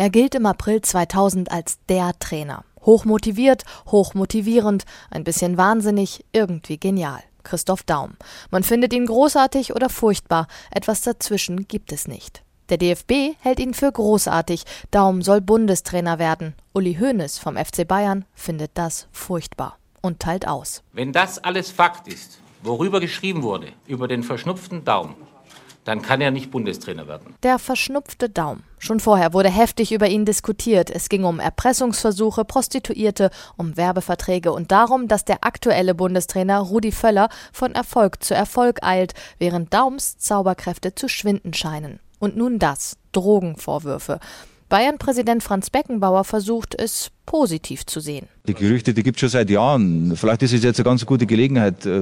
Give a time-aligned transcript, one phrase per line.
[0.00, 2.64] Er gilt im April 2000 als der Trainer.
[2.82, 7.18] Hochmotiviert, hochmotivierend, ein bisschen wahnsinnig, irgendwie genial.
[7.42, 8.12] Christoph Daum.
[8.52, 12.44] Man findet ihn großartig oder furchtbar, etwas dazwischen gibt es nicht.
[12.68, 14.62] Der DFB hält ihn für großartig.
[14.92, 16.54] Daum soll Bundestrainer werden.
[16.74, 20.84] Uli Hoeneß vom FC Bayern findet das furchtbar und teilt aus.
[20.92, 25.16] Wenn das alles Fakt ist, worüber geschrieben wurde, über den verschnupften Daum,
[25.82, 27.34] dann kann er nicht Bundestrainer werden.
[27.42, 28.62] Der verschnupfte Daum.
[28.78, 30.90] Schon vorher wurde heftig über ihn diskutiert.
[30.90, 37.28] Es ging um Erpressungsversuche, Prostituierte, um Werbeverträge und darum, dass der aktuelle Bundestrainer Rudi Völler
[37.52, 42.00] von Erfolg zu Erfolg eilt, während Daums Zauberkräfte zu schwinden scheinen.
[42.18, 44.20] Und nun das, Drogenvorwürfe.
[44.68, 48.26] Bayern-Präsident Franz Beckenbauer versucht es positiv zu sehen.
[48.46, 50.16] Die Gerüchte, die gibt es schon seit Jahren.
[50.16, 52.00] Vielleicht ist es jetzt eine ganz gute Gelegenheit äh,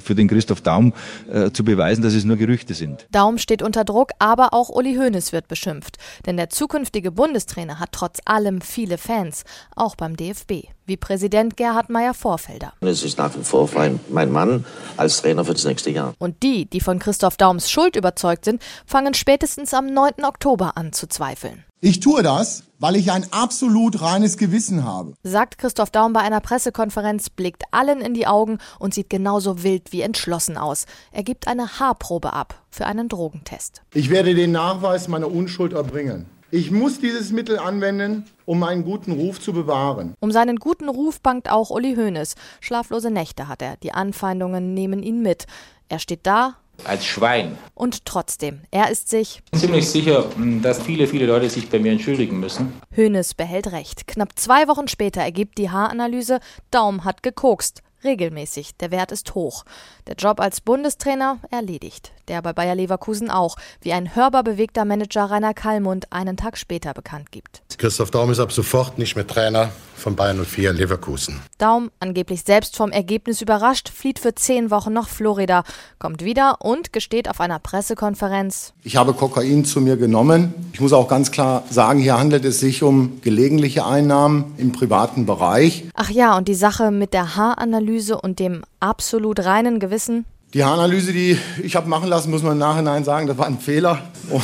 [0.00, 0.94] für den Christoph Daum
[1.30, 3.06] äh, zu beweisen, dass es nur Gerüchte sind.
[3.12, 5.98] Daum steht unter Druck, aber auch Uli Hoeneß wird beschimpft.
[6.24, 9.44] Denn der zukünftige Bundestrainer hat trotz allem viele Fans,
[9.74, 10.68] auch beim DFB.
[10.86, 12.72] Wie Präsident Gerhard Meyer-Vorfelder.
[12.80, 13.68] Es ist nach wie vor
[14.10, 14.64] mein Mann
[14.96, 16.14] als Trainer für das nächste Jahr.
[16.18, 20.24] Und die, die von Christoph Daums Schuld überzeugt sind, fangen spätestens am 9.
[20.24, 21.64] Oktober an zu zweifeln.
[21.86, 25.14] Ich tue das, weil ich ein absolut reines Gewissen habe.
[25.22, 29.92] Sagt Christoph Daum bei einer Pressekonferenz, blickt allen in die Augen und sieht genauso wild
[29.92, 30.86] wie entschlossen aus.
[31.12, 33.82] Er gibt eine Haarprobe ab für einen Drogentest.
[33.94, 36.26] Ich werde den Nachweis meiner Unschuld erbringen.
[36.50, 40.14] Ich muss dieses Mittel anwenden, um meinen guten Ruf zu bewahren.
[40.18, 42.34] Um seinen guten Ruf bangt auch Uli Hoeneß.
[42.60, 43.76] Schlaflose Nächte hat er.
[43.76, 45.46] Die Anfeindungen nehmen ihn mit.
[45.88, 47.58] Er steht da, als Schwein.
[47.74, 50.26] Und trotzdem, er ist sich ziemlich sicher,
[50.62, 52.80] dass viele, viele Leute sich bei mir entschuldigen müssen.
[52.94, 54.06] Hönes behält recht.
[54.06, 57.82] Knapp zwei Wochen später ergibt die Haaranalyse, Daum hat gekokst.
[58.04, 59.64] Regelmäßig, der Wert ist hoch.
[60.06, 62.12] Der Job als Bundestrainer erledigt.
[62.28, 66.92] Der bei Bayer Leverkusen auch, wie ein hörbar bewegter Manager Rainer Kallmund einen Tag später
[66.94, 67.62] bekannt gibt.
[67.78, 71.40] Christoph Daum ist ab sofort nicht mehr Trainer von Bayern 04 Leverkusen.
[71.58, 75.64] Daum, angeblich selbst vom Ergebnis überrascht, flieht für zehn Wochen nach Florida,
[75.98, 78.72] kommt wieder und gesteht auf einer Pressekonferenz.
[78.82, 80.54] Ich habe Kokain zu mir genommen.
[80.72, 85.26] Ich muss auch ganz klar sagen, hier handelt es sich um gelegentliche Einnahmen im privaten
[85.26, 85.84] Bereich.
[85.94, 90.24] Ach ja, und die Sache mit der Haaranalyse und dem absolut reinen Gewissen?
[90.54, 93.58] Die Haaranalyse, die ich habe machen lassen, muss man im Nachhinein sagen, das war ein
[93.58, 94.02] Fehler.
[94.30, 94.40] Oh.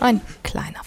[0.00, 0.82] Ein kleiner